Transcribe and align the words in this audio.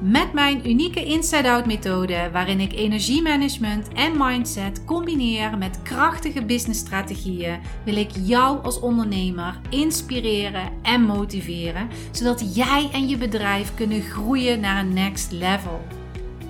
Met 0.00 0.32
mijn 0.32 0.68
unieke 0.68 1.04
inside-out 1.04 1.66
methode, 1.66 2.30
waarin 2.32 2.60
ik 2.60 2.72
energiemanagement 2.72 3.88
en 3.88 4.12
mindset 4.16 4.84
combineer 4.84 5.58
met 5.58 5.82
krachtige 5.82 6.44
businessstrategieën, 6.44 7.60
wil 7.84 7.96
ik 7.96 8.10
jou 8.22 8.62
als 8.62 8.80
ondernemer 8.80 9.60
inspireren 9.70 10.72
en 10.82 11.02
motiveren, 11.02 11.88
zodat 12.12 12.54
jij 12.54 12.90
en 12.92 13.08
je 13.08 13.16
bedrijf 13.16 13.74
kunnen 13.74 14.02
groeien 14.02 14.60
naar 14.60 14.84
een 14.84 14.94
next 14.94 15.32
level. 15.32 15.80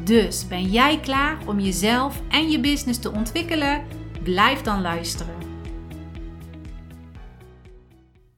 Dus 0.05 0.49
ben 0.49 0.65
jij 0.65 1.01
klaar 1.01 1.39
om 1.47 1.61
jezelf 1.61 2.23
en 2.29 2.51
je 2.51 2.61
business 2.61 2.99
te 2.99 3.13
ontwikkelen? 3.13 3.85
Blijf 4.23 4.63
dan 4.63 4.81
luisteren. 4.81 5.35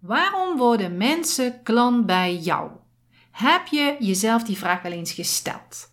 Waarom 0.00 0.56
worden 0.56 0.96
mensen 0.96 1.62
klant 1.62 2.06
bij 2.06 2.36
jou? 2.36 2.70
Heb 3.38 3.66
je 3.66 3.96
jezelf 3.98 4.42
die 4.42 4.56
vraag 4.56 4.82
wel 4.82 4.92
eens 4.92 5.12
gesteld? 5.12 5.90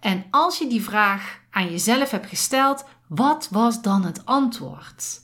En 0.00 0.24
als 0.30 0.58
je 0.58 0.66
die 0.66 0.82
vraag 0.82 1.40
aan 1.50 1.70
jezelf 1.70 2.10
hebt 2.10 2.26
gesteld, 2.26 2.84
wat 3.08 3.48
was 3.50 3.82
dan 3.82 4.04
het 4.04 4.26
antwoord? 4.26 5.20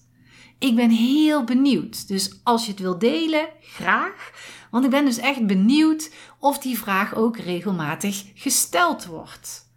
Ik 0.59 0.77
ben 0.77 0.91
heel 0.91 1.45
benieuwd. 1.45 2.09
Dus 2.09 2.41
als 2.43 2.65
je 2.65 2.71
het 2.71 2.81
wil 2.81 2.99
delen, 2.99 3.49
graag. 3.61 4.31
Want 4.71 4.85
ik 4.85 4.91
ben 4.91 5.05
dus 5.05 5.19
echt 5.19 5.47
benieuwd 5.47 6.11
of 6.39 6.59
die 6.59 6.79
vraag 6.79 7.15
ook 7.15 7.37
regelmatig 7.37 8.25
gesteld 8.35 9.07
wordt. 9.07 9.73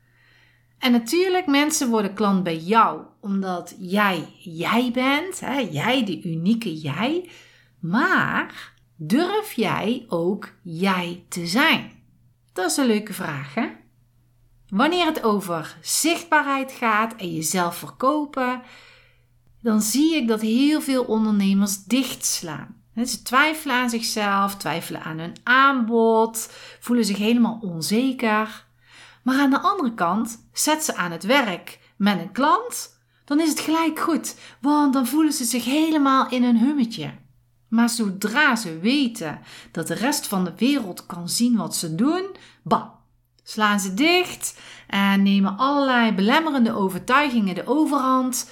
En 0.79 0.91
natuurlijk, 0.91 1.45
mensen 1.45 1.89
worden 1.89 2.13
klant 2.13 2.43
bij 2.43 2.57
jou 2.57 3.01
omdat 3.21 3.75
jij 3.79 4.33
jij 4.39 4.91
bent, 4.91 5.39
hè? 5.39 5.57
jij 5.59 6.05
de 6.05 6.23
unieke 6.23 6.77
jij. 6.77 7.29
Maar 7.79 8.75
Durf 8.99 9.53
jij 9.53 10.05
ook 10.07 10.53
jij 10.63 11.25
te 11.29 11.47
zijn? 11.47 11.91
Dat 12.53 12.71
is 12.71 12.77
een 12.77 12.85
leuke 12.85 13.13
vraag, 13.13 13.53
hè? 13.53 13.67
Wanneer 14.69 15.05
het 15.05 15.23
over 15.23 15.77
zichtbaarheid 15.81 16.71
gaat 16.71 17.15
en 17.15 17.33
jezelf 17.33 17.75
verkopen, 17.75 18.61
dan 19.61 19.81
zie 19.81 20.15
ik 20.15 20.27
dat 20.27 20.41
heel 20.41 20.81
veel 20.81 21.03
ondernemers 21.03 21.83
dichtslaan. 21.83 22.81
Ze 23.05 23.21
twijfelen 23.21 23.75
aan 23.75 23.89
zichzelf, 23.89 24.55
twijfelen 24.55 25.03
aan 25.03 25.19
hun 25.19 25.35
aanbod, 25.43 26.51
voelen 26.79 27.05
zich 27.05 27.17
helemaal 27.17 27.59
onzeker. 27.61 28.65
Maar 29.23 29.39
aan 29.39 29.49
de 29.49 29.59
andere 29.59 29.93
kant, 29.93 30.47
zet 30.53 30.83
ze 30.83 30.95
aan 30.95 31.11
het 31.11 31.23
werk 31.23 31.79
met 31.97 32.19
een 32.19 32.31
klant, 32.31 32.99
dan 33.25 33.39
is 33.39 33.49
het 33.49 33.59
gelijk 33.59 33.99
goed, 33.99 34.35
want 34.61 34.93
dan 34.93 35.07
voelen 35.07 35.33
ze 35.33 35.43
zich 35.43 35.65
helemaal 35.65 36.29
in 36.29 36.43
een 36.43 36.57
hummetje. 36.57 37.11
Maar 37.67 37.89
zodra 37.89 38.55
ze 38.55 38.79
weten 38.79 39.39
dat 39.71 39.87
de 39.87 39.93
rest 39.93 40.27
van 40.27 40.43
de 40.43 40.53
wereld 40.57 41.05
kan 41.05 41.29
zien 41.29 41.55
wat 41.55 41.75
ze 41.75 41.95
doen, 41.95 42.35
slaan 43.43 43.79
ze 43.79 43.93
dicht 43.93 44.59
en 44.87 45.23
nemen 45.23 45.57
allerlei 45.57 46.13
belemmerende 46.13 46.73
overtuigingen 46.73 47.55
de 47.55 47.67
overhand 47.67 48.51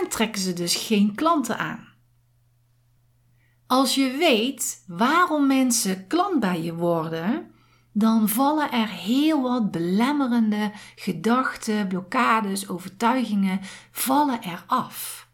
en 0.00 0.08
trekken 0.08 0.40
ze 0.40 0.52
dus 0.52 0.74
geen 0.74 1.14
klanten 1.14 1.58
aan. 1.58 1.92
Als 3.66 3.94
je 3.94 4.16
weet 4.18 4.84
waarom 4.86 5.46
mensen 5.46 6.06
klant 6.06 6.40
bij 6.40 6.62
je 6.62 6.74
worden, 6.74 7.50
dan 7.92 8.28
vallen 8.28 8.70
er 8.72 8.88
heel 8.88 9.42
wat 9.42 9.70
belemmerende 9.70 10.72
gedachten, 10.94 11.88
blokkades, 11.88 12.68
overtuigingen 12.68 13.60
vallen 13.90 14.42
er 14.42 14.64
af. 14.66 15.28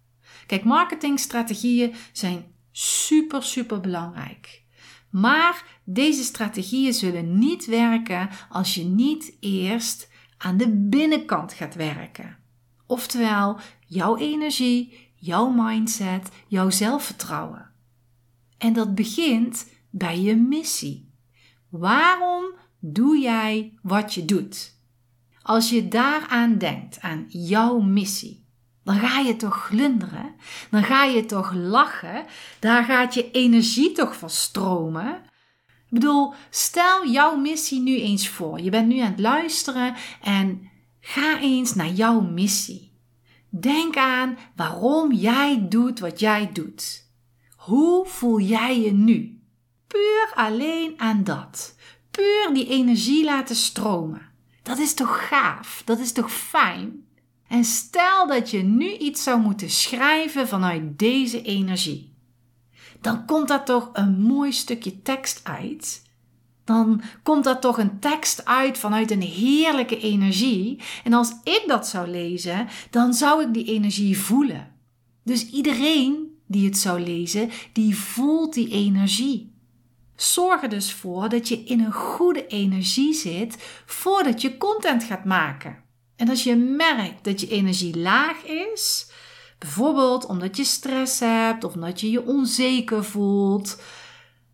Kijk, 0.47 0.65
marketingstrategieën 0.65 1.95
zijn 2.13 2.55
super, 2.73 3.43
super 3.43 3.81
belangrijk. 3.81 4.63
Maar 5.11 5.81
deze 5.85 6.23
strategieën 6.23 6.93
zullen 6.93 7.39
niet 7.39 7.67
werken 7.67 8.29
als 8.49 8.75
je 8.75 8.85
niet 8.85 9.37
eerst 9.41 10.11
aan 10.37 10.57
de 10.57 10.69
binnenkant 10.77 11.53
gaat 11.53 11.75
werken. 11.75 12.39
Oftewel, 12.87 13.59
jouw 13.87 14.17
energie, 14.17 15.13
jouw 15.15 15.51
mindset, 15.51 16.29
jouw 16.47 16.71
zelfvertrouwen. 16.71 17.71
En 18.59 18.73
dat 18.73 18.95
begint 18.95 19.67
bij 19.91 20.21
je 20.21 20.37
missie. 20.37 21.11
Waarom 21.69 22.45
doe 22.79 23.19
jij 23.19 23.79
wat 23.83 24.15
je 24.15 24.25
doet? 24.25 24.79
Als 25.43 25.71
je 25.71 25.89
daaraan 25.89 26.59
denkt, 26.59 27.01
aan 27.01 27.25
jouw 27.29 27.81
missie, 27.81 28.40
dan 28.91 28.99
ga 28.99 29.19
je 29.19 29.37
toch 29.37 29.65
glunderen. 29.67 30.35
Dan 30.71 30.85
ga 30.85 31.05
je 31.05 31.27
toch 31.27 31.53
lachen. 31.55 32.25
Daar 32.59 32.85
gaat 32.85 33.15
je 33.15 33.31
energie 33.31 33.93
toch 33.93 34.17
van 34.17 34.31
stromen. 34.31 35.15
Ik 35.67 35.89
bedoel, 35.89 36.35
stel 36.51 37.07
jouw 37.07 37.37
missie 37.37 37.81
nu 37.81 38.01
eens 38.01 38.29
voor. 38.29 38.61
Je 38.61 38.71
bent 38.71 38.89
nu 38.89 38.99
aan 38.99 39.11
het 39.11 39.21
luisteren 39.21 39.95
en 40.23 40.71
ga 41.01 41.41
eens 41.41 41.75
naar 41.75 41.89
jouw 41.89 42.21
missie. 42.21 42.93
Denk 43.49 43.97
aan 43.97 44.39
waarom 44.57 45.13
jij 45.13 45.67
doet 45.69 45.99
wat 45.99 46.21
jij 46.21 46.51
doet. 46.53 47.09
Hoe 47.57 48.07
voel 48.07 48.41
jij 48.41 48.81
je 48.81 48.93
nu? 48.93 49.43
Puur 49.87 50.33
alleen 50.35 50.95
aan 50.97 51.25
dat. 51.25 51.77
Puur 52.11 52.51
die 52.53 52.69
energie 52.69 53.25
laten 53.25 53.57
stromen. 53.57 54.23
Dat 54.63 54.79
is 54.79 54.95
toch 54.95 55.29
gaaf? 55.29 55.83
Dat 55.85 55.99
is 55.99 56.13
toch 56.13 56.33
fijn? 56.33 57.09
En 57.51 57.65
stel 57.65 58.27
dat 58.27 58.51
je 58.51 58.63
nu 58.63 58.97
iets 58.97 59.23
zou 59.23 59.41
moeten 59.41 59.71
schrijven 59.71 60.49
vanuit 60.49 60.99
deze 60.99 61.43
energie. 61.43 62.15
Dan 63.01 63.27
komt 63.27 63.49
daar 63.49 63.65
toch 63.65 63.91
een 63.93 64.21
mooi 64.21 64.53
stukje 64.53 65.03
tekst 65.03 65.41
uit. 65.43 66.03
Dan 66.65 67.03
komt 67.23 67.45
daar 67.45 67.61
toch 67.61 67.79
een 67.79 67.99
tekst 67.99 68.45
uit 68.45 68.79
vanuit 68.79 69.11
een 69.11 69.23
heerlijke 69.23 69.99
energie. 69.99 70.81
En 71.05 71.13
als 71.13 71.31
ik 71.45 71.65
dat 71.67 71.87
zou 71.89 72.09
lezen, 72.09 72.69
dan 72.91 73.15
zou 73.15 73.43
ik 73.43 73.55
die 73.55 73.65
energie 73.65 74.19
voelen. 74.19 74.73
Dus 75.25 75.51
iedereen 75.51 76.39
die 76.47 76.65
het 76.65 76.79
zou 76.79 77.01
lezen, 77.01 77.51
die 77.73 77.97
voelt 77.97 78.55
die 78.55 78.69
energie. 78.69 79.53
Zorg 80.17 80.63
er 80.63 80.69
dus 80.69 80.93
voor 80.93 81.29
dat 81.29 81.49
je 81.49 81.65
in 81.65 81.81
een 81.81 81.93
goede 81.93 82.47
energie 82.47 83.15
zit 83.15 83.83
voordat 83.87 84.41
je 84.41 84.57
content 84.57 85.05
gaat 85.05 85.25
maken. 85.25 85.89
En 86.21 86.29
als 86.29 86.45
je 86.45 86.57
merkt 86.57 87.25
dat 87.25 87.41
je 87.41 87.49
energie 87.49 87.99
laag 87.99 88.45
is, 88.45 89.11
bijvoorbeeld 89.59 90.27
omdat 90.27 90.57
je 90.57 90.65
stress 90.65 91.21
hebt 91.21 91.65
of 91.65 91.75
omdat 91.75 92.01
je 92.01 92.11
je 92.11 92.27
onzeker 92.27 93.05
voelt, 93.05 93.83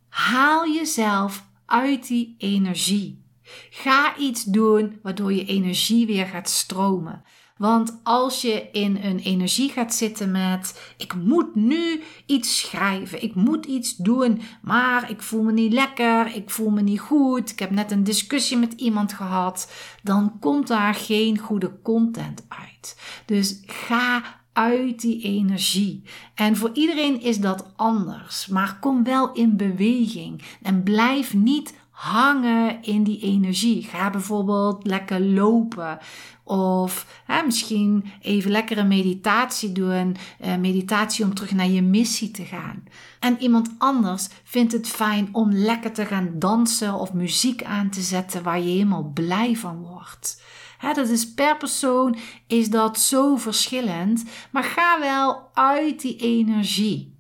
haal 0.09 0.69
jezelf 0.69 1.45
uit 1.65 2.07
die 2.07 2.35
energie. 2.39 3.25
Ga 3.71 4.17
iets 4.17 4.45
doen 4.45 4.99
waardoor 5.03 5.33
je 5.33 5.45
energie 5.45 6.07
weer 6.07 6.27
gaat 6.27 6.49
stromen. 6.49 7.23
Want 7.57 8.01
als 8.03 8.41
je 8.43 8.69
in 8.73 8.99
een 9.03 9.19
energie 9.19 9.71
gaat 9.71 9.95
zitten 9.95 10.31
met: 10.31 10.93
ik 10.97 11.15
moet 11.15 11.55
nu 11.55 12.03
iets 12.27 12.59
schrijven, 12.59 13.23
ik 13.23 13.35
moet 13.35 13.67
iets 13.67 13.97
doen, 13.97 14.41
maar 14.63 15.11
ik 15.11 15.23
voel 15.23 15.43
me 15.43 15.53
niet 15.53 15.73
lekker, 15.73 16.35
ik 16.35 16.51
voel 16.51 16.71
me 16.71 16.83
niet 16.83 17.01
goed, 17.01 17.51
ik 17.51 17.59
heb 17.59 17.71
net 17.71 17.91
een 17.91 18.05
discussie 18.05 18.57
met 18.57 18.73
iemand 18.73 19.13
gehad, 19.13 19.73
dan 20.03 20.39
komt 20.41 20.67
daar 20.67 20.95
geen 20.95 21.39
goede 21.39 21.73
content 21.83 22.47
uit. 22.49 22.97
Dus 23.27 23.63
ga 23.67 24.23
uit 24.53 25.01
die 25.01 25.23
energie. 25.23 26.03
En 26.35 26.57
voor 26.57 26.71
iedereen 26.73 27.21
is 27.21 27.39
dat 27.39 27.73
anders, 27.77 28.47
maar 28.47 28.79
kom 28.81 29.05
wel 29.05 29.33
in 29.33 29.57
beweging 29.57 30.43
en 30.63 30.83
blijf 30.83 31.35
niet 31.35 31.75
hangen 31.97 32.83
in 32.83 33.03
die 33.03 33.21
energie. 33.21 33.83
Ga 33.83 34.11
bijvoorbeeld 34.11 34.87
lekker 34.87 35.21
lopen. 35.21 35.99
Of 36.45 37.23
hè, 37.25 37.43
misschien 37.43 38.05
even 38.21 38.51
lekkere 38.51 38.85
meditatie 38.85 39.73
doen. 39.73 40.17
Uh, 40.45 40.57
meditatie 40.57 41.25
om 41.25 41.35
terug 41.35 41.53
naar 41.53 41.69
je 41.69 41.83
missie 41.83 42.31
te 42.31 42.45
gaan. 42.45 42.85
En 43.21 43.37
iemand 43.39 43.71
anders 43.79 44.29
vindt 44.45 44.73
het 44.73 44.89
fijn 44.89 45.29
om 45.33 45.53
lekker 45.53 45.93
te 45.93 46.07
gaan 46.07 46.31
dansen 46.35 46.95
of 46.95 47.13
muziek 47.13 47.63
aan 47.63 47.91
te 47.91 48.01
zetten 48.01 48.43
waar 48.43 48.61
je 48.61 48.71
helemaal 48.71 49.11
blij 49.15 49.57
van 49.57 49.83
wordt. 49.83 50.43
Hè, 50.79 50.93
dat 50.93 51.09
is 51.09 51.35
per 51.35 51.57
persoon 51.57 52.17
is 52.47 52.71
dat 52.71 52.99
zo 52.99 53.37
verschillend. 53.37 54.25
Maar 54.51 54.65
ga 54.65 55.01
wel 55.01 55.51
uit 55.55 56.01
die 56.01 56.17
energie. 56.17 57.16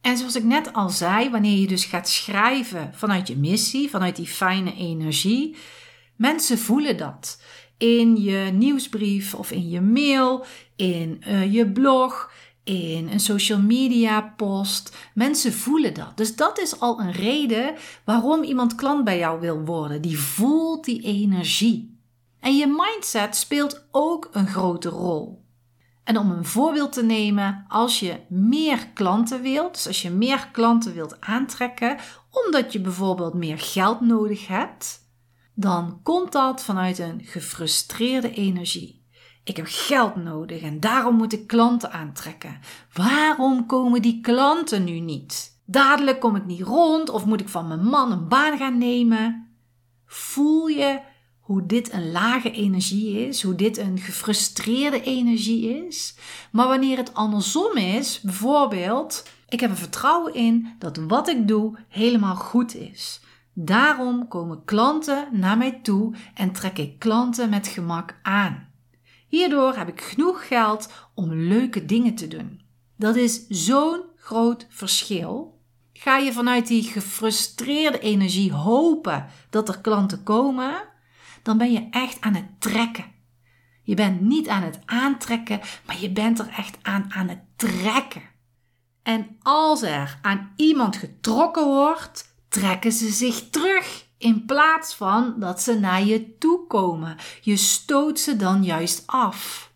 En 0.00 0.16
zoals 0.16 0.36
ik 0.36 0.44
net 0.44 0.72
al 0.72 0.88
zei, 0.90 1.30
wanneer 1.30 1.58
je 1.58 1.66
dus 1.66 1.84
gaat 1.84 2.08
schrijven 2.08 2.90
vanuit 2.94 3.28
je 3.28 3.36
missie, 3.36 3.90
vanuit 3.90 4.16
die 4.16 4.26
fijne 4.26 4.74
energie, 4.74 5.56
mensen 6.16 6.58
voelen 6.58 6.96
dat. 6.96 7.42
In 7.76 8.16
je 8.16 8.50
nieuwsbrief 8.52 9.34
of 9.34 9.50
in 9.50 9.68
je 9.68 9.80
mail, 9.80 10.44
in 10.76 11.22
uh, 11.28 11.52
je 11.52 11.72
blog, 11.72 12.32
in 12.64 13.08
een 13.12 13.20
social 13.20 13.60
media 13.60 14.34
post. 14.36 14.96
Mensen 15.14 15.52
voelen 15.52 15.94
dat. 15.94 16.16
Dus 16.16 16.36
dat 16.36 16.58
is 16.58 16.80
al 16.80 17.00
een 17.00 17.12
reden 17.12 17.74
waarom 18.04 18.42
iemand 18.42 18.74
klant 18.74 19.04
bij 19.04 19.18
jou 19.18 19.40
wil 19.40 19.64
worden. 19.64 20.02
Die 20.02 20.18
voelt 20.18 20.84
die 20.84 21.02
energie. 21.02 21.98
En 22.40 22.56
je 22.56 22.66
mindset 22.66 23.36
speelt 23.36 23.86
ook 23.90 24.28
een 24.32 24.46
grote 24.46 24.88
rol. 24.88 25.46
En 26.08 26.18
om 26.18 26.30
een 26.30 26.44
voorbeeld 26.44 26.92
te 26.92 27.02
nemen, 27.02 27.64
als 27.68 28.00
je 28.00 28.20
meer 28.28 28.88
klanten 28.94 29.42
wilt, 29.42 29.74
dus 29.74 29.86
als 29.86 30.02
je 30.02 30.10
meer 30.10 30.48
klanten 30.52 30.94
wilt 30.94 31.20
aantrekken, 31.20 31.96
omdat 32.30 32.72
je 32.72 32.80
bijvoorbeeld 32.80 33.34
meer 33.34 33.58
geld 33.58 34.00
nodig 34.00 34.46
hebt, 34.46 35.00
dan 35.54 36.00
komt 36.02 36.32
dat 36.32 36.62
vanuit 36.64 36.98
een 36.98 37.20
gefrustreerde 37.24 38.30
energie. 38.30 39.06
Ik 39.44 39.56
heb 39.56 39.66
geld 39.68 40.16
nodig 40.16 40.62
en 40.62 40.80
daarom 40.80 41.16
moet 41.16 41.32
ik 41.32 41.46
klanten 41.46 41.92
aantrekken. 41.92 42.58
Waarom 42.92 43.66
komen 43.66 44.02
die 44.02 44.20
klanten 44.20 44.84
nu 44.84 45.00
niet? 45.00 45.60
Dadelijk 45.64 46.20
kom 46.20 46.36
ik 46.36 46.46
niet 46.46 46.62
rond 46.62 47.10
of 47.10 47.24
moet 47.24 47.40
ik 47.40 47.48
van 47.48 47.68
mijn 47.68 47.84
man 47.84 48.12
een 48.12 48.28
baan 48.28 48.58
gaan 48.58 48.78
nemen? 48.78 49.48
Voel 50.06 50.66
je 50.66 51.00
hoe 51.48 51.66
dit 51.66 51.92
een 51.92 52.10
lage 52.10 52.50
energie 52.50 53.26
is, 53.26 53.42
hoe 53.42 53.54
dit 53.54 53.78
een 53.78 53.98
gefrustreerde 53.98 55.02
energie 55.02 55.86
is. 55.86 56.14
Maar 56.50 56.68
wanneer 56.68 56.96
het 56.96 57.14
andersom 57.14 57.76
is, 57.76 58.20
bijvoorbeeld, 58.20 59.28
ik 59.48 59.60
heb 59.60 59.70
er 59.70 59.76
vertrouwen 59.76 60.34
in 60.34 60.74
dat 60.78 60.96
wat 60.96 61.28
ik 61.28 61.48
doe 61.48 61.78
helemaal 61.88 62.34
goed 62.34 62.74
is. 62.74 63.20
Daarom 63.52 64.28
komen 64.28 64.64
klanten 64.64 65.28
naar 65.32 65.58
mij 65.58 65.80
toe 65.82 66.14
en 66.34 66.52
trek 66.52 66.78
ik 66.78 66.98
klanten 66.98 67.50
met 67.50 67.66
gemak 67.66 68.18
aan. 68.22 68.68
Hierdoor 69.28 69.76
heb 69.76 69.88
ik 69.88 70.00
genoeg 70.00 70.46
geld 70.46 70.92
om 71.14 71.32
leuke 71.32 71.84
dingen 71.84 72.14
te 72.14 72.28
doen. 72.28 72.60
Dat 72.96 73.16
is 73.16 73.46
zo'n 73.48 74.00
groot 74.16 74.66
verschil. 74.70 75.60
Ga 75.92 76.16
je 76.16 76.32
vanuit 76.32 76.66
die 76.66 76.82
gefrustreerde 76.82 77.98
energie 77.98 78.52
hopen 78.52 79.26
dat 79.50 79.68
er 79.68 79.80
klanten 79.80 80.22
komen, 80.22 80.96
dan 81.42 81.58
ben 81.58 81.72
je 81.72 81.86
echt 81.90 82.20
aan 82.20 82.34
het 82.34 82.60
trekken. 82.60 83.04
Je 83.82 83.94
bent 83.94 84.20
niet 84.20 84.48
aan 84.48 84.62
het 84.62 84.78
aantrekken, 84.84 85.60
maar 85.86 86.00
je 86.00 86.10
bent 86.10 86.38
er 86.38 86.48
echt 86.56 86.78
aan 86.82 87.12
aan 87.12 87.28
het 87.28 87.40
trekken. 87.56 88.22
En 89.02 89.36
als 89.42 89.82
er 89.82 90.18
aan 90.22 90.52
iemand 90.56 90.96
getrokken 90.96 91.66
wordt, 91.66 92.34
trekken 92.48 92.92
ze 92.92 93.10
zich 93.10 93.50
terug. 93.50 94.06
In 94.18 94.44
plaats 94.44 94.94
van 94.94 95.34
dat 95.38 95.62
ze 95.62 95.78
naar 95.78 96.04
je 96.04 96.38
toe 96.38 96.66
komen. 96.66 97.16
Je 97.40 97.56
stoot 97.56 98.18
ze 98.18 98.36
dan 98.36 98.64
juist 98.64 99.02
af. 99.06 99.70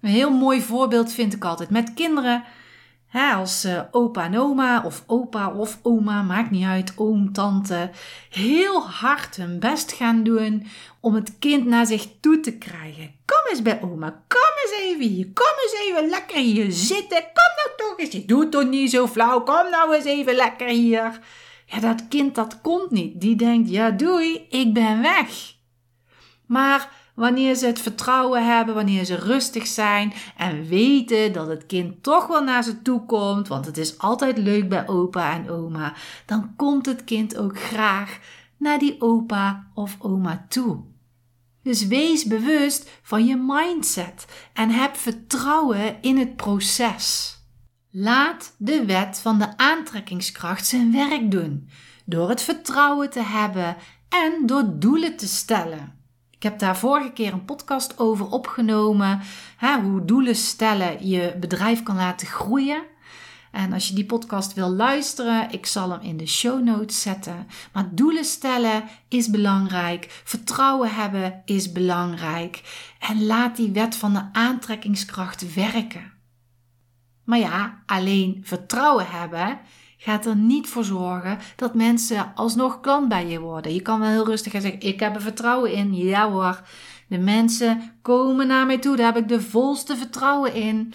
Een 0.00 0.10
heel 0.10 0.30
mooi 0.30 0.62
voorbeeld 0.62 1.12
vind 1.12 1.34
ik 1.34 1.44
altijd 1.44 1.70
met 1.70 1.94
kinderen 1.94 2.44
als 3.12 3.64
uh, 3.64 3.80
opa 3.90 4.24
en 4.24 4.38
oma 4.38 4.82
of 4.84 5.04
opa 5.06 5.50
of 5.50 5.78
oma, 5.82 6.22
maakt 6.22 6.50
niet 6.50 6.64
uit, 6.64 6.92
oom, 6.96 7.32
tante, 7.32 7.90
heel 8.30 8.82
hard 8.88 9.36
hun 9.36 9.58
best 9.58 9.92
gaan 9.92 10.22
doen 10.22 10.66
om 11.00 11.14
het 11.14 11.38
kind 11.38 11.66
naar 11.66 11.86
zich 11.86 12.06
toe 12.20 12.40
te 12.40 12.58
krijgen. 12.58 13.14
Kom 13.24 13.50
eens 13.50 13.62
bij 13.62 13.82
oma, 13.82 14.10
kom 14.28 14.52
eens 14.64 14.80
even 14.80 15.06
hier, 15.06 15.28
kom 15.34 15.54
eens 15.62 15.76
even 15.86 16.08
lekker 16.08 16.38
hier 16.38 16.72
zitten, 16.72 17.18
kom 17.18 17.52
nou 17.56 17.70
toch 17.76 17.98
eens, 17.98 18.12
je 18.12 18.24
doet 18.24 18.52
toch 18.52 18.68
niet 18.68 18.90
zo 18.90 19.06
flauw, 19.06 19.40
kom 19.40 19.70
nou 19.70 19.94
eens 19.94 20.04
even 20.04 20.34
lekker 20.34 20.68
hier. 20.68 21.20
Ja, 21.66 21.80
dat 21.80 22.08
kind 22.08 22.34
dat 22.34 22.60
komt 22.60 22.90
niet, 22.90 23.20
die 23.20 23.36
denkt, 23.36 23.70
ja 23.70 23.90
doei, 23.90 24.46
ik 24.48 24.74
ben 24.74 25.02
weg. 25.02 25.54
Maar 26.46 26.99
wanneer 27.14 27.54
ze 27.54 27.66
het 27.66 27.80
vertrouwen 27.80 28.54
hebben, 28.54 28.74
wanneer 28.74 29.04
ze 29.04 29.14
rustig 29.14 29.66
zijn 29.66 30.12
en 30.36 30.68
weten 30.68 31.32
dat 31.32 31.46
het 31.46 31.66
kind 31.66 32.02
toch 32.02 32.26
wel 32.26 32.42
naar 32.42 32.62
ze 32.62 32.82
toe 32.82 33.04
komt, 33.06 33.48
want 33.48 33.66
het 33.66 33.76
is 33.76 33.98
altijd 33.98 34.38
leuk 34.38 34.68
bij 34.68 34.88
opa 34.88 35.32
en 35.32 35.50
oma, 35.50 35.94
dan 36.26 36.56
komt 36.56 36.86
het 36.86 37.04
kind 37.04 37.36
ook 37.36 37.58
graag 37.58 38.18
naar 38.56 38.78
die 38.78 39.00
opa 39.00 39.66
of 39.74 39.96
oma 39.98 40.46
toe. 40.48 40.82
Dus 41.62 41.86
wees 41.86 42.24
bewust 42.24 42.90
van 43.02 43.26
je 43.26 43.36
mindset 43.36 44.26
en 44.52 44.70
heb 44.70 44.96
vertrouwen 44.96 45.96
in 46.00 46.18
het 46.18 46.36
proces. 46.36 47.38
Laat 47.90 48.54
de 48.58 48.84
wet 48.84 49.20
van 49.20 49.38
de 49.38 49.56
aantrekkingskracht 49.56 50.66
zijn 50.66 50.92
werk 50.92 51.30
doen 51.30 51.68
door 52.04 52.28
het 52.28 52.42
vertrouwen 52.42 53.10
te 53.10 53.22
hebben 53.22 53.76
en 54.08 54.46
door 54.46 54.64
doelen 54.78 55.16
te 55.16 55.28
stellen. 55.28 55.99
Ik 56.40 56.46
heb 56.46 56.58
daar 56.58 56.76
vorige 56.76 57.12
keer 57.12 57.32
een 57.32 57.44
podcast 57.44 57.98
over 57.98 58.30
opgenomen. 58.30 59.20
Hè, 59.56 59.80
hoe 59.80 60.04
doelen 60.04 60.36
stellen 60.36 61.06
je 61.06 61.36
bedrijf 61.40 61.82
kan 61.82 61.96
laten 61.96 62.26
groeien. 62.26 62.82
En 63.50 63.72
als 63.72 63.88
je 63.88 63.94
die 63.94 64.06
podcast 64.06 64.54
wil 64.54 64.68
luisteren, 64.70 65.50
ik 65.50 65.66
zal 65.66 65.90
hem 65.90 66.00
in 66.00 66.16
de 66.16 66.26
show 66.26 66.62
notes 66.62 67.02
zetten. 67.02 67.46
Maar 67.72 67.94
doelen 67.94 68.24
stellen 68.24 68.84
is 69.08 69.30
belangrijk. 69.30 70.20
Vertrouwen 70.24 70.94
hebben 70.94 71.42
is 71.44 71.72
belangrijk. 71.72 72.62
En 72.98 73.26
laat 73.26 73.56
die 73.56 73.70
wet 73.70 73.96
van 73.96 74.12
de 74.12 74.28
aantrekkingskracht 74.32 75.54
werken. 75.54 76.12
Maar 77.24 77.38
ja, 77.38 77.82
alleen 77.86 78.40
vertrouwen 78.44 79.06
hebben 79.08 79.58
gaat 80.02 80.26
er 80.26 80.36
niet 80.36 80.68
voor 80.68 80.84
zorgen 80.84 81.38
dat 81.56 81.74
mensen 81.74 82.32
alsnog 82.34 82.80
klant 82.80 83.08
bij 83.08 83.26
je 83.26 83.40
worden. 83.40 83.74
Je 83.74 83.82
kan 83.82 84.00
wel 84.00 84.08
heel 84.08 84.26
rustig 84.26 84.52
gaan 84.52 84.60
zeggen: 84.60 84.80
Ik 84.80 85.00
heb 85.00 85.14
er 85.14 85.20
vertrouwen 85.20 85.72
in. 85.72 85.94
Ja 85.94 86.30
hoor, 86.30 86.62
de 87.08 87.18
mensen 87.18 87.92
komen 88.02 88.46
naar 88.46 88.66
mij 88.66 88.78
toe. 88.78 88.96
Daar 88.96 89.14
heb 89.14 89.22
ik 89.22 89.28
de 89.28 89.40
volste 89.40 89.96
vertrouwen 89.96 90.54
in. 90.54 90.92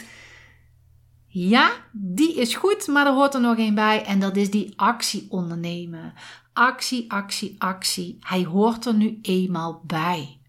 Ja, 1.28 1.72
die 1.92 2.36
is 2.36 2.56
goed, 2.56 2.88
maar 2.88 3.06
er 3.06 3.14
hoort 3.14 3.34
er 3.34 3.42
nog 3.42 3.58
een 3.58 3.76
bij 3.76 4.04
en 4.06 4.20
dat 4.20 4.36
is 4.36 4.52
die 4.52 4.74
actie 4.76 5.26
ondernemen. 5.30 6.14
Actie, 6.54 7.12
actie, 7.12 7.56
actie. 7.58 8.18
Hij 8.20 8.44
hoort 8.44 8.86
er 8.86 8.94
nu 8.94 9.20
eenmaal 9.22 9.82
bij. 9.84 10.40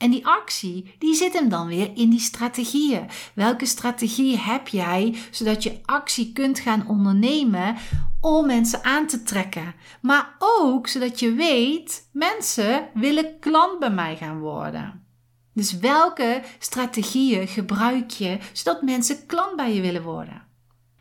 En 0.00 0.10
die 0.10 0.26
actie, 0.26 0.94
die 0.98 1.14
zit 1.14 1.32
hem 1.32 1.48
dan 1.48 1.66
weer 1.66 1.90
in 1.94 2.10
die 2.10 2.20
strategieën. 2.20 3.08
Welke 3.34 3.66
strategie 3.66 4.38
heb 4.38 4.68
jij 4.68 5.16
zodat 5.30 5.62
je 5.62 5.80
actie 5.84 6.32
kunt 6.32 6.58
gaan 6.58 6.88
ondernemen 6.88 7.76
om 8.20 8.46
mensen 8.46 8.84
aan 8.84 9.06
te 9.06 9.22
trekken? 9.22 9.74
Maar 10.02 10.34
ook 10.38 10.88
zodat 10.88 11.20
je 11.20 11.32
weet, 11.32 12.08
mensen 12.12 12.88
willen 12.94 13.38
klant 13.38 13.78
bij 13.78 13.90
mij 13.90 14.16
gaan 14.16 14.38
worden. 14.38 15.06
Dus 15.54 15.78
welke 15.78 16.42
strategieën 16.58 17.48
gebruik 17.48 18.10
je 18.10 18.38
zodat 18.52 18.82
mensen 18.82 19.26
klant 19.26 19.56
bij 19.56 19.74
je 19.74 19.80
willen 19.80 20.02
worden? 20.02 20.42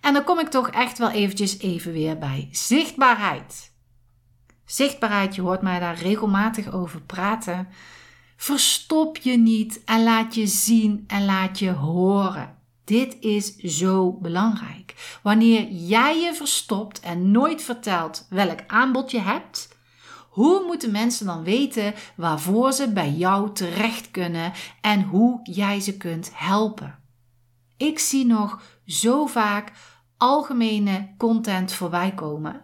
En 0.01 0.13
dan 0.13 0.23
kom 0.23 0.39
ik 0.39 0.49
toch 0.49 0.69
echt 0.69 0.97
wel 0.97 1.09
eventjes 1.09 1.59
even 1.59 1.91
weer 1.91 2.17
bij 2.17 2.49
zichtbaarheid. 2.51 3.71
Zichtbaarheid, 4.65 5.35
je 5.35 5.41
hoort 5.41 5.61
mij 5.61 5.79
daar 5.79 5.97
regelmatig 5.97 6.73
over 6.73 7.01
praten. 7.01 7.67
Verstop 8.41 9.17
je 9.17 9.37
niet 9.37 9.83
en 9.85 10.03
laat 10.03 10.35
je 10.35 10.47
zien 10.47 11.03
en 11.07 11.25
laat 11.25 11.59
je 11.59 11.71
horen. 11.71 12.57
Dit 12.83 13.17
is 13.19 13.55
zo 13.55 14.11
belangrijk. 14.11 15.19
Wanneer 15.23 15.71
jij 15.71 16.21
je 16.21 16.33
verstopt 16.33 16.99
en 16.99 17.31
nooit 17.31 17.61
vertelt 17.61 18.25
welk 18.29 18.59
aanbod 18.67 19.11
je 19.11 19.19
hebt, 19.19 19.75
hoe 20.29 20.63
moeten 20.65 20.91
mensen 20.91 21.25
dan 21.25 21.43
weten 21.43 21.93
waarvoor 22.15 22.73
ze 22.73 22.91
bij 22.93 23.11
jou 23.11 23.53
terecht 23.53 24.11
kunnen 24.11 24.51
en 24.81 25.03
hoe 25.03 25.39
jij 25.43 25.79
ze 25.79 25.97
kunt 25.97 26.31
helpen? 26.33 26.99
Ik 27.77 27.99
zie 27.99 28.25
nog 28.25 28.61
zo 28.85 29.25
vaak 29.25 29.71
algemene 30.17 31.13
content 31.17 31.73
voorbij 31.73 32.13
komen. 32.13 32.61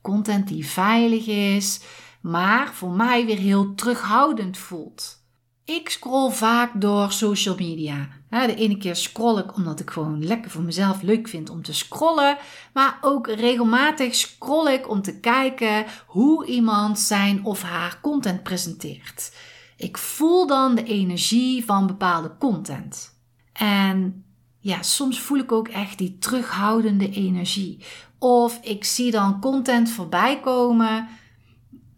Content 0.00 0.48
die 0.48 0.66
veilig 0.66 1.26
is, 1.26 1.80
maar 2.24 2.72
voor 2.72 2.90
mij 2.90 3.26
weer 3.26 3.38
heel 3.38 3.74
terughoudend 3.74 4.58
voelt. 4.58 5.22
Ik 5.64 5.88
scroll 5.88 6.30
vaak 6.30 6.80
door 6.80 7.12
social 7.12 7.54
media. 7.58 8.08
De 8.28 8.54
ene 8.54 8.76
keer 8.76 8.96
scroll 8.96 9.38
ik 9.38 9.54
omdat 9.56 9.80
ik 9.80 9.90
gewoon 9.90 10.24
lekker 10.24 10.50
voor 10.50 10.62
mezelf 10.62 11.02
leuk 11.02 11.28
vind 11.28 11.50
om 11.50 11.62
te 11.62 11.72
scrollen. 11.72 12.36
Maar 12.72 12.98
ook 13.00 13.26
regelmatig 13.26 14.14
scroll 14.14 14.72
ik 14.72 14.88
om 14.88 15.02
te 15.02 15.20
kijken 15.20 15.84
hoe 16.06 16.46
iemand 16.46 16.98
zijn 16.98 17.44
of 17.44 17.62
haar 17.62 17.98
content 18.02 18.42
presenteert. 18.42 19.36
Ik 19.76 19.98
voel 19.98 20.46
dan 20.46 20.74
de 20.74 20.84
energie 20.84 21.64
van 21.64 21.86
bepaalde 21.86 22.36
content. 22.38 23.18
En 23.52 24.24
ja, 24.58 24.82
soms 24.82 25.20
voel 25.20 25.38
ik 25.38 25.52
ook 25.52 25.68
echt 25.68 25.98
die 25.98 26.18
terughoudende 26.18 27.10
energie. 27.10 27.84
Of 28.18 28.58
ik 28.62 28.84
zie 28.84 29.10
dan 29.10 29.40
content 29.40 29.90
voorbij 29.90 30.40
komen 30.40 31.08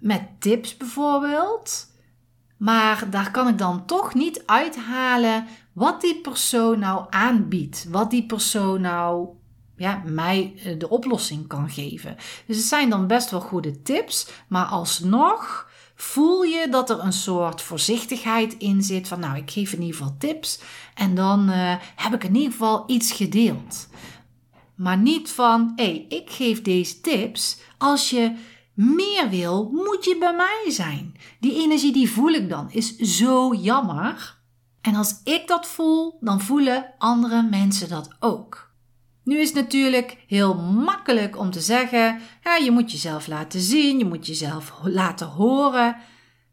met 0.06 0.22
tips 0.38 0.76
bijvoorbeeld. 0.76 1.94
Maar 2.56 3.10
daar 3.10 3.30
kan 3.30 3.48
ik 3.48 3.58
dan 3.58 3.86
toch 3.86 4.14
niet 4.14 4.42
uithalen 4.46 5.46
wat 5.72 6.00
die 6.00 6.20
persoon 6.20 6.78
nou 6.78 7.06
aanbiedt. 7.10 7.86
Wat 7.88 8.10
die 8.10 8.26
persoon 8.26 8.80
nou 8.80 9.28
ja, 9.76 10.02
mij 10.04 10.54
eh, 10.64 10.78
de 10.78 10.88
oplossing 10.88 11.46
kan 11.46 11.70
geven. 11.70 12.16
Dus 12.46 12.56
het 12.56 12.66
zijn 12.66 12.90
dan 12.90 13.06
best 13.06 13.30
wel 13.30 13.40
goede 13.40 13.82
tips, 13.82 14.28
maar 14.48 14.64
alsnog 14.64 15.70
voel 15.94 16.42
je 16.42 16.68
dat 16.70 16.90
er 16.90 17.00
een 17.00 17.12
soort 17.12 17.62
voorzichtigheid 17.62 18.56
in 18.58 18.82
zit 18.82 19.08
van 19.08 19.20
nou, 19.20 19.36
ik 19.36 19.50
geef 19.50 19.72
in 19.72 19.80
ieder 19.80 19.96
geval 19.96 20.16
tips 20.18 20.60
en 20.94 21.14
dan 21.14 21.50
uh, 21.50 21.74
heb 21.96 22.14
ik 22.14 22.24
in 22.24 22.34
ieder 22.34 22.52
geval 22.52 22.84
iets 22.86 23.12
gedeeld. 23.12 23.88
Maar 24.74 24.98
niet 24.98 25.30
van 25.30 25.72
hé, 25.76 25.84
hey, 25.84 26.06
ik 26.08 26.30
geef 26.30 26.62
deze 26.62 27.00
tips. 27.00 27.58
Als 27.78 28.10
je 28.10 28.36
meer 28.76 29.28
wil, 29.28 29.70
moet 29.72 30.04
je 30.04 30.16
bij 30.18 30.34
mij 30.34 30.64
zijn. 30.68 31.14
Die 31.40 31.62
energie 31.62 31.92
die 31.92 32.10
voel 32.10 32.30
ik 32.30 32.48
dan 32.48 32.70
is 32.70 32.96
zo 32.96 33.54
jammer. 33.54 34.38
En 34.80 34.94
als 34.94 35.20
ik 35.24 35.46
dat 35.46 35.66
voel, 35.66 36.18
dan 36.20 36.40
voelen 36.40 36.94
andere 36.98 37.42
mensen 37.42 37.88
dat 37.88 38.08
ook. 38.20 38.70
Nu 39.24 39.38
is 39.38 39.46
het 39.46 39.56
natuurlijk 39.56 40.24
heel 40.26 40.54
makkelijk 40.54 41.38
om 41.38 41.50
te 41.50 41.60
zeggen: 41.60 42.20
ja, 42.44 42.56
je 42.56 42.70
moet 42.70 42.92
jezelf 42.92 43.26
laten 43.26 43.60
zien, 43.60 43.98
je 43.98 44.04
moet 44.04 44.26
jezelf 44.26 44.72
laten 44.82 45.26
horen. 45.26 45.96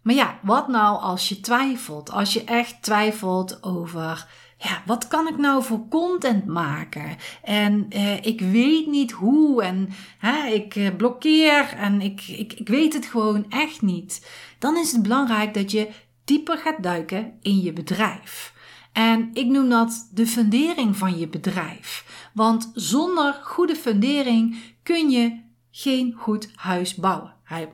Maar 0.02 0.16
ja, 0.16 0.40
wat 0.42 0.68
nou 0.68 1.02
als 1.02 1.30
je 1.30 1.40
twijfelt? 1.40 2.12
Als 2.12 2.34
je 2.34 2.44
echt 2.44 2.82
twijfelt 2.82 3.64
over, 3.64 4.28
ja, 4.64 4.82
wat 4.86 5.08
kan 5.08 5.28
ik 5.28 5.38
nou 5.38 5.64
voor 5.64 5.88
content 5.88 6.46
maken? 6.46 7.18
En 7.44 7.86
eh, 7.90 8.26
ik 8.26 8.42
weet 8.42 8.88
niet 8.88 9.12
hoe 9.12 9.64
en 9.64 9.90
hè, 10.18 10.48
ik 10.48 10.76
eh, 10.76 10.96
blokkeer 10.98 11.74
en 11.78 12.02
ik, 12.02 12.22
ik, 12.28 12.54
ik 12.54 12.68
weet 12.68 12.94
het 12.94 13.06
gewoon 13.06 13.46
echt 13.50 13.82
niet. 13.82 14.28
Dan 14.60 14.78
is 14.78 14.92
het 14.92 15.02
belangrijk 15.02 15.54
dat 15.54 15.72
je 15.72 15.90
dieper 16.24 16.58
gaat 16.58 16.84
duiken 16.84 17.34
in 17.42 17.62
je 17.62 17.74
bedrijf. 17.74 18.54
En 18.92 19.30
ik 19.34 19.46
noem 19.46 19.70
dat 19.70 20.10
de 20.12 20.28
fundering 20.28 20.98
van 20.98 21.18
je 21.18 21.28
bedrijf. 21.28 22.06
Want 22.34 22.72
zonder 22.74 23.34
goede 23.34 23.76
fundering 23.76 24.58
kun 24.84 25.10
je 25.10 25.42
geen 25.72 26.14
goed 26.18 26.50
huis 26.56 26.96
bouwen. 26.96 27.34
Hij 27.44 27.74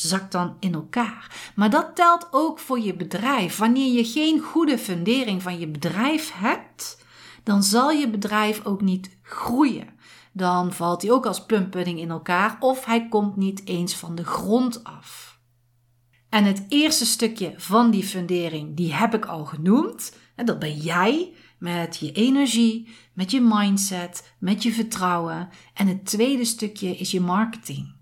zakt 0.00 0.32
dan 0.32 0.56
in 0.60 0.74
elkaar. 0.74 1.52
Maar 1.54 1.70
dat 1.70 1.96
telt 1.96 2.28
ook 2.30 2.58
voor 2.58 2.80
je 2.80 2.94
bedrijf. 2.94 3.56
Wanneer 3.56 3.92
je 3.92 4.04
geen 4.04 4.40
goede 4.40 4.78
fundering 4.78 5.42
van 5.42 5.58
je 5.58 5.68
bedrijf 5.68 6.32
hebt, 6.34 7.04
dan 7.42 7.62
zal 7.62 7.90
je 7.90 8.10
bedrijf 8.10 8.64
ook 8.64 8.80
niet 8.80 9.16
groeien. 9.22 9.88
Dan 10.32 10.72
valt 10.72 11.02
hij 11.02 11.10
ook 11.10 11.26
als 11.26 11.44
plumpudding 11.44 11.98
in 11.98 12.10
elkaar 12.10 12.56
of 12.60 12.84
hij 12.84 13.08
komt 13.08 13.36
niet 13.36 13.66
eens 13.66 13.94
van 13.94 14.14
de 14.14 14.24
grond 14.24 14.84
af. 14.84 15.38
En 16.28 16.44
het 16.44 16.66
eerste 16.68 17.06
stukje 17.06 17.54
van 17.56 17.90
die 17.90 18.04
fundering, 18.04 18.76
die 18.76 18.94
heb 18.94 19.14
ik 19.14 19.24
al 19.24 19.44
genoemd. 19.44 20.16
En 20.34 20.46
dat 20.46 20.58
ben 20.58 20.76
jij 20.76 21.32
met 21.58 21.96
je 21.96 22.12
energie, 22.12 22.88
met 23.12 23.30
je 23.30 23.40
mindset, 23.40 24.34
met 24.38 24.62
je 24.62 24.72
vertrouwen. 24.72 25.48
En 25.74 25.86
het 25.86 26.04
tweede 26.04 26.44
stukje 26.44 26.96
is 26.96 27.10
je 27.10 27.20
marketing. 27.20 27.94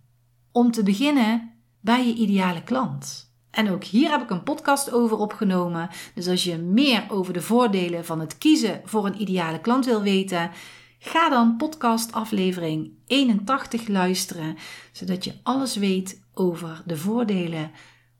Om 0.52 0.70
te 0.70 0.82
beginnen 0.82 1.55
bij 1.86 2.06
je 2.06 2.14
ideale 2.14 2.62
klant. 2.62 3.34
En 3.50 3.70
ook 3.70 3.84
hier 3.84 4.10
heb 4.10 4.22
ik 4.22 4.30
een 4.30 4.42
podcast 4.42 4.92
over 4.92 5.16
opgenomen. 5.16 5.88
Dus 6.14 6.28
als 6.28 6.44
je 6.44 6.56
meer 6.56 7.04
over 7.08 7.32
de 7.32 7.42
voordelen 7.42 8.04
van 8.04 8.20
het 8.20 8.38
kiezen 8.38 8.80
voor 8.84 9.06
een 9.06 9.20
ideale 9.20 9.60
klant 9.60 9.84
wil 9.84 10.02
weten, 10.02 10.50
ga 10.98 11.28
dan 11.28 11.56
podcast 11.56 12.12
aflevering 12.12 12.92
81 13.06 13.88
luisteren, 13.88 14.56
zodat 14.92 15.24
je 15.24 15.34
alles 15.42 15.76
weet 15.76 16.22
over 16.34 16.82
de 16.86 16.96
voordelen 16.96 17.70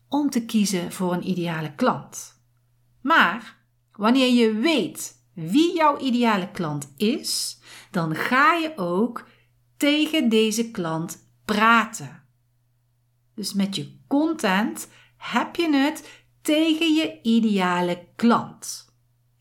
om 0.09 0.29
te 0.29 0.45
kiezen 0.45 0.91
voor 0.91 1.13
een 1.13 1.29
ideale 1.29 1.75
klant. 1.75 2.41
Maar 3.01 3.57
wanneer 3.91 4.33
je 4.33 4.53
weet 4.53 5.15
wie 5.33 5.75
jouw 5.75 5.97
ideale 5.97 6.51
klant 6.51 6.93
is, 6.97 7.59
dan 7.91 8.15
ga 8.15 8.53
je 8.53 8.73
ook 8.75 9.27
tegen 9.77 10.29
deze 10.29 10.71
klant 10.71 11.27
praten. 11.45 12.26
Dus 13.37 13.53
met 13.53 13.75
je 13.75 13.91
content 14.07 14.87
heb 15.17 15.55
je 15.55 15.75
het 15.75 16.23
tegen 16.41 16.93
je 16.93 17.19
ideale 17.21 18.07
klant. 18.15 18.93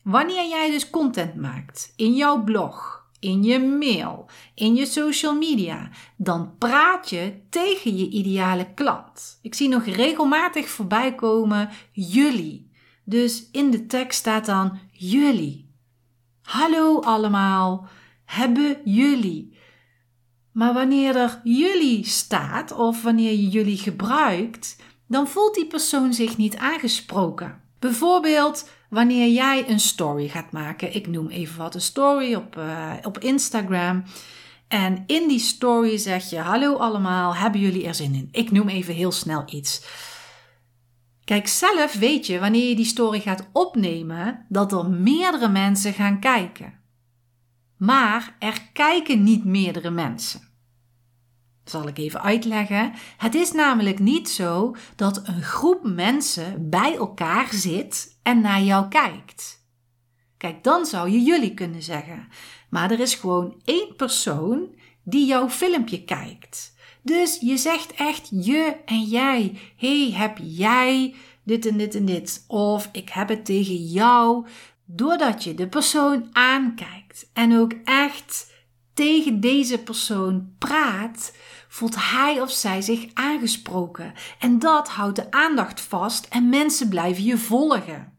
Wanneer 0.03 0.49
jij 0.49 0.71
dus 0.71 0.91
content 0.91 1.35
maakt 1.35 1.93
in 1.97 2.15
jouw 2.15 2.45
blog, 2.45 3.05
in 3.21 3.43
je 3.43 3.59
mail, 3.59 4.29
in 4.55 4.75
je 4.75 4.87
social 4.87 5.35
media, 5.35 5.91
dan 6.17 6.59
praat 6.59 7.11
je 7.11 7.41
tegen 7.51 7.97
je 7.97 8.09
ideale 8.09 8.75
klant. 8.75 9.39
Ik 9.43 9.55
zie 9.55 9.69
nog 9.69 9.85
regelmatig 9.85 10.69
voorbij 10.69 11.15
komen 11.15 11.71
jullie. 11.93 12.71
Dus 13.05 13.51
in 13.51 13.71
de 13.71 13.87
tekst 13.87 14.19
staat 14.19 14.47
dan 14.47 14.79
jullie. 14.93 15.71
Hallo 16.43 17.01
allemaal, 17.01 17.89
hebben 18.25 18.77
jullie. 18.85 19.56
Maar 20.57 20.75
wanneer 20.75 21.17
er 21.17 21.41
jullie 21.45 22.05
staat 22.05 22.73
of 22.73 23.03
wanneer 23.03 23.31
je 23.31 23.49
jullie 23.49 23.77
gebruikt, 23.77 24.77
dan 25.07 25.29
voelt 25.29 25.55
die 25.55 25.67
persoon 25.67 26.15
zich 26.15 26.37
niet 26.37 26.57
aangesproken. 26.57 27.61
Bijvoorbeeld 27.79 28.69
wanneer 28.91 29.29
jij 29.29 29.69
een 29.69 29.81
story 29.81 30.29
gaat 30.29 30.53
maken. 30.53 30.95
Ik 30.95 31.07
noem 31.07 31.29
even 31.29 31.59
wat 31.59 31.75
een 31.75 31.81
story 31.81 32.35
op, 32.35 32.57
uh, 32.59 32.93
op 33.03 33.19
Instagram. 33.19 34.05
En 34.69 35.05
in 35.07 35.29
die 35.29 35.39
story 35.39 35.97
zeg 35.97 36.31
je: 36.31 36.39
Hallo 36.39 36.77
allemaal, 36.77 37.35
hebben 37.35 37.61
jullie 37.61 37.87
er 37.87 37.95
zin 37.95 38.15
in? 38.15 38.29
Ik 38.33 38.51
noem 38.51 38.69
even 38.69 38.95
heel 38.95 39.13
snel 39.13 39.45
iets. 39.47 39.85
Kijk, 41.25 41.47
zelf 41.47 41.93
weet 41.93 42.27
je 42.27 42.39
wanneer 42.39 42.69
je 42.69 42.77
die 42.77 42.85
story 42.85 43.21
gaat 43.21 43.49
opnemen 43.53 44.47
dat 44.49 44.73
er 44.73 44.91
meerdere 44.91 45.49
mensen 45.49 45.93
gaan 45.93 46.21
kijken. 46.21 46.75
Maar 47.77 48.37
er 48.39 48.63
kijken 48.73 49.23
niet 49.23 49.45
meerdere 49.45 49.91
mensen. 49.91 50.46
Zal 51.67 51.89
ik 51.89 51.99
even 51.99 52.23
uitleggen. 52.23 52.93
Het 53.17 53.35
is 53.35 53.53
namelijk 53.53 53.99
niet 53.99 54.29
zo 54.29 54.77
dat 54.97 55.29
een 55.29 55.43
groep 55.43 55.81
mensen 55.83 56.71
bij 56.71 56.97
elkaar 56.97 57.49
zit 57.53 58.19
en 58.23 58.41
naar 58.41 58.63
jou 58.63 58.89
kijkt. 58.89 59.65
Kijk, 60.37 60.65
dan 60.65 60.87
zou 60.87 61.11
je 61.11 61.23
jullie 61.23 61.55
kunnen 61.55 61.83
zeggen. 61.83 62.29
Maar 62.71 62.91
er 62.91 63.01
is 63.01 63.15
gewoon 63.15 63.61
één 63.65 63.97
persoon 63.97 64.75
die 65.03 65.27
jouw 65.27 65.49
filmpje 65.49 66.05
kijkt. 66.05 66.75
Dus 67.03 67.39
je 67.41 67.57
zegt 67.57 67.93
echt 67.93 68.29
je 68.31 68.77
en 68.85 69.03
jij. 69.03 69.59
hey, 69.77 70.13
heb 70.13 70.39
jij 70.43 71.15
dit 71.43 71.67
en 71.67 71.77
dit 71.77 71.95
en 71.95 72.05
dit? 72.05 72.45
Of 72.49 72.89
ik 72.93 73.09
heb 73.09 73.29
het 73.29 73.45
tegen 73.45 73.85
jou. 73.85 74.47
Doordat 74.85 75.45
je 75.45 75.55
de 75.55 75.69
persoon 75.69 76.29
aankijkt 76.33 77.31
en 77.33 77.59
ook 77.59 77.73
echt 77.85 78.53
tegen 78.97 79.41
deze 79.41 79.79
persoon 79.79 80.55
praat, 80.59 81.37
voelt 81.69 81.95
hij 81.99 82.41
of 82.41 82.51
zij 82.51 82.83
zich 82.83 83.07
aangesproken. 83.15 84.13
En 84.39 84.59
dat 84.59 84.89
houdt 84.89 85.17
de 85.17 85.31
aandacht 85.31 85.81
vast 85.81 86.27
en 86.27 86.49
mensen 86.49 86.89
blijven 86.89 87.25
je 87.25 87.39
volgen. 87.39 88.13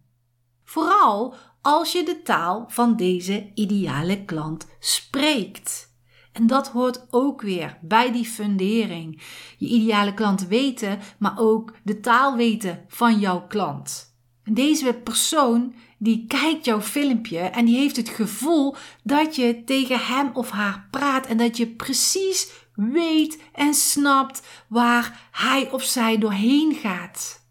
Vooral 0.64 1.36
als 1.62 1.92
je 1.92 2.04
de 2.04 2.22
taal 2.22 2.66
van 2.68 2.96
deze 2.96 3.52
ideale 3.54 4.26
klant 4.26 4.68
spreekt. 4.80 5.96
En 6.32 6.48
dat 6.48 6.68
hoort 6.68 7.08
ook 7.10 7.42
weer 7.42 7.78
bij 7.82 8.12
die 8.12 8.26
fundering. 8.26 9.22
Je 9.58 9.68
ideale 9.68 10.14
klant 10.14 10.48
weten, 10.48 11.00
maar 11.20 11.34
ook 11.38 11.74
de 11.84 12.00
taal 12.00 12.36
weten 12.36 12.86
van 12.88 13.20
jouw 13.20 13.48
klant. 13.48 14.16
Deze 14.44 14.94
persoon 14.94 15.74
die 15.98 16.26
kijkt 16.28 16.66
jouw 16.66 16.82
filmpje 16.82 17.40
en 17.40 17.66
die 17.66 17.78
heeft 17.78 17.96
het 17.96 18.10
gevoel 18.10 18.76
dat 19.04 19.36
je 19.36 19.64
tegen 19.64 20.00
hem 20.00 20.30
of 20.34 20.50
haar 20.50 20.88
praat 20.92 21.26
en 21.26 21.38
dat 21.38 21.58
je 21.58 21.68
precies 21.68 22.52
weet 22.74 23.42
en 23.54 23.74
snapt 23.74 24.42
waar 24.68 25.30
hij 25.32 25.72
of 25.72 25.84
zij 25.84 26.18
doorheen 26.18 26.74
gaat. 26.74 27.46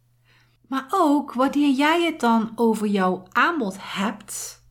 Maar 0.69 0.87
ook 0.91 1.33
wanneer 1.33 1.71
jij 1.71 2.05
het 2.05 2.21
dan 2.21 2.53
over 2.55 2.87
jouw 2.87 3.23
aanbod 3.33 3.77
hebt, 3.81 4.65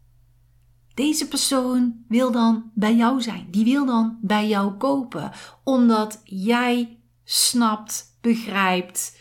deze 0.94 1.27
persoon 1.27 2.03
wil 2.08 2.32
dan 2.32 2.72
bij 2.74 2.96
jou 2.96 3.22
zijn. 3.22 3.48
Die 3.51 3.65
wil 3.65 3.86
dan 3.86 4.17
bij 4.22 4.48
jou 4.48 4.74
kopen. 4.74 5.32
Omdat 5.63 6.22
jij 6.24 7.00
snapt, 7.24 8.17
begrijpt 8.22 9.17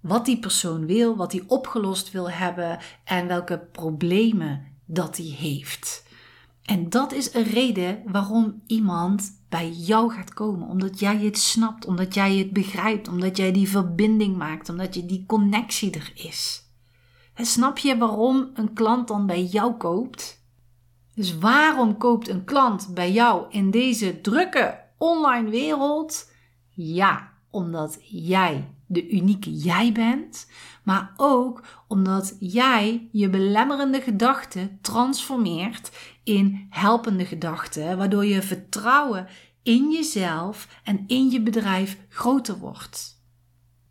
wat 0.00 0.24
die 0.24 0.38
persoon 0.38 0.86
wil, 0.86 1.16
wat 1.16 1.32
hij 1.32 1.44
opgelost 1.46 2.10
wil 2.10 2.30
hebben 2.30 2.78
en 3.04 3.26
welke 3.26 3.58
problemen 3.72 4.66
dat 4.84 5.16
hij 5.16 5.26
heeft. 5.26 6.08
En 6.64 6.88
dat 6.88 7.12
is 7.12 7.34
een 7.34 7.44
reden 7.44 8.02
waarom 8.06 8.62
iemand 8.66 9.38
bij 9.48 9.70
jou 9.70 10.12
gaat 10.12 10.34
komen. 10.34 10.68
Omdat 10.68 11.00
jij 11.00 11.16
het 11.16 11.38
snapt, 11.38 11.86
omdat 11.86 12.14
jij 12.14 12.36
het 12.36 12.52
begrijpt, 12.52 13.08
omdat 13.08 13.36
jij 13.36 13.52
die 13.52 13.68
verbinding 13.68 14.36
maakt, 14.36 14.68
omdat 14.68 14.94
je 14.94 15.06
die 15.06 15.24
connectie 15.26 15.90
er 15.90 16.12
is. 16.14 16.68
En 17.34 17.46
snap 17.46 17.78
je 17.78 17.96
waarom 17.98 18.50
een 18.54 18.72
klant 18.72 19.08
dan 19.08 19.26
bij 19.26 19.44
jou 19.44 19.74
koopt? 19.74 20.44
Dus 21.14 21.38
waarom 21.38 21.96
koopt 21.96 22.28
een 22.28 22.44
klant 22.44 22.94
bij 22.94 23.12
jou 23.12 23.46
in 23.50 23.70
deze 23.70 24.20
drukke 24.20 24.80
online 24.98 25.50
wereld? 25.50 26.30
Ja, 26.70 27.29
omdat 27.50 27.98
jij 28.02 28.68
de 28.86 29.10
unieke 29.10 29.54
jij 29.54 29.92
bent, 29.92 30.46
maar 30.82 31.12
ook 31.16 31.64
omdat 31.88 32.36
jij 32.40 33.08
je 33.12 33.28
belemmerende 33.28 34.00
gedachten 34.00 34.78
transformeert 34.80 35.90
in 36.24 36.66
helpende 36.70 37.24
gedachten, 37.24 37.96
waardoor 37.96 38.24
je 38.24 38.42
vertrouwen 38.42 39.26
in 39.62 39.90
jezelf 39.92 40.80
en 40.84 41.04
in 41.06 41.30
je 41.30 41.42
bedrijf 41.42 41.98
groter 42.08 42.58
wordt. 42.58 43.22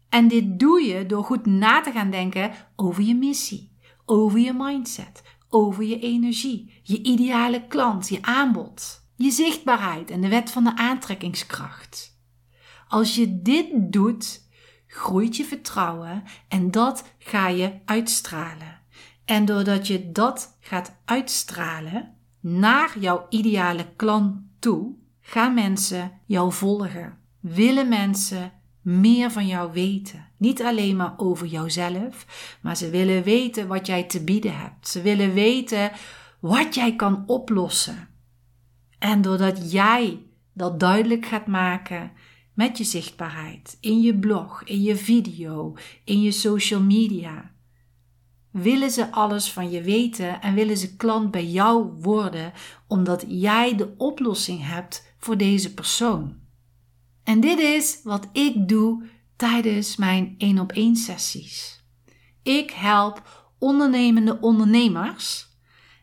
En 0.10 0.28
dit 0.28 0.60
doe 0.60 0.82
je 0.82 1.06
door 1.06 1.24
goed 1.24 1.46
na 1.46 1.82
te 1.82 1.92
gaan 1.92 2.10
denken 2.10 2.52
over 2.76 3.04
je 3.04 3.16
missie, 3.16 3.72
over 4.06 4.40
je 4.40 4.54
mindset, 4.54 5.24
over 5.50 5.84
je 5.84 6.00
energie, 6.00 6.82
je 6.84 7.02
ideale 7.02 7.68
klant, 7.68 8.10
je 8.10 8.22
aanbod, 8.22 9.06
je 9.16 9.32
zichtbaarheid 9.32 10.12
en 10.12 10.22
de 10.22 10.28
wet 10.28 10.52
van 10.52 10.64
de 10.64 10.76
aantrekkingskracht. 10.76 12.09
Als 12.90 13.16
je 13.16 13.42
dit 13.42 13.68
doet, 13.74 14.48
groeit 14.88 15.38
je 15.38 15.46
vertrouwen 15.46 16.24
en 16.48 16.72
dat 16.72 17.04
ga 17.18 17.48
je 17.48 17.72
uitstralen. 17.86 18.80
En 19.26 19.46
doordat 19.46 19.88
je 19.88 20.12
dat 20.12 20.58
gaat 20.60 20.96
uitstralen 21.06 22.16
naar 22.40 23.00
jouw 23.00 23.26
ideale 23.30 23.86
klant 23.96 24.42
toe, 24.60 24.96
gaan 25.22 25.54
mensen 25.54 26.12
jou 26.26 26.54
volgen. 26.54 27.18
Willen 27.40 27.88
mensen 27.88 28.52
meer 28.82 29.32
van 29.32 29.48
jou 29.48 29.72
weten. 29.72 30.26
Niet 30.38 30.62
alleen 30.62 30.96
maar 30.96 31.14
over 31.18 31.48
jouzelf, 31.48 32.26
maar 32.62 32.78
ze 32.78 32.90
willen 32.90 33.24
weten 33.24 33.68
wat 33.68 33.88
jij 33.88 34.04
te 34.04 34.24
bieden 34.24 34.58
hebt. 34.58 34.88
Ze 34.88 35.02
willen 35.02 35.34
weten 35.34 35.92
wat 36.40 36.76
jij 36.76 36.96
kan 36.96 37.24
oplossen. 37.28 38.08
En 39.00 39.22
doordat 39.22 39.72
jij 39.72 40.20
dat 40.54 40.80
duidelijk 40.80 41.26
gaat 41.26 41.48
maken 41.48 42.12
met 42.60 42.78
je 42.78 42.84
zichtbaarheid, 42.84 43.78
in 43.80 44.02
je 44.02 44.20
blog, 44.20 44.64
in 44.64 44.82
je 44.82 44.96
video, 44.96 45.74
in 46.04 46.22
je 46.22 46.32
social 46.32 46.82
media, 46.82 47.52
willen 48.52 48.92
ze 48.92 49.12
alles 49.12 49.52
van 49.52 49.70
je 49.70 49.82
weten 49.82 50.42
en 50.42 50.54
willen 50.54 50.78
ze 50.78 50.96
klant 50.96 51.32
bij 51.32 51.46
jou 51.46 51.92
worden, 52.02 52.54
omdat 52.88 53.26
jij 53.28 53.76
de 53.76 53.94
oplossing 53.98 54.66
hebt 54.66 55.14
voor 55.18 55.38
deze 55.38 55.74
persoon. 55.74 56.36
En 57.24 57.40
dit 57.40 57.60
is 57.60 58.00
wat 58.04 58.28
ik 58.32 58.68
doe 58.68 59.04
tijdens 59.36 59.96
mijn 59.96 60.36
1 60.38 60.60
op 60.60 60.72
1 60.72 60.96
sessies. 60.96 61.84
Ik 62.44 62.72
help 62.72 63.48
ondernemende 63.60 64.38
ondernemers. 64.42 65.49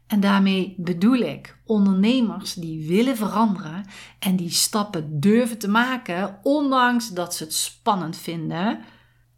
En 0.06 0.20
daarmee 0.20 0.74
bedoel 0.78 1.18
ik 1.18 1.58
ondernemers 1.64 2.54
die 2.54 2.88
willen 2.88 3.16
veranderen 3.16 3.84
en 4.18 4.36
die 4.36 4.50
stappen 4.50 5.20
durven 5.20 5.58
te 5.58 5.68
maken, 5.68 6.38
ondanks 6.42 7.08
dat 7.08 7.34
ze 7.34 7.44
het 7.44 7.54
spannend 7.54 8.16
vinden. 8.16 8.80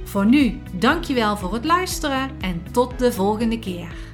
Voor 0.03 0.25
nu, 0.25 0.59
dankjewel 0.73 1.37
voor 1.37 1.53
het 1.53 1.65
luisteren 1.65 2.31
en 2.41 2.63
tot 2.71 2.99
de 2.99 3.11
volgende 3.11 3.59
keer. 3.59 4.10